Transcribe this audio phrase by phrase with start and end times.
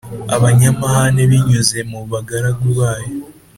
[0.35, 3.11] abanyamahane binyuze mu bagaragu bayo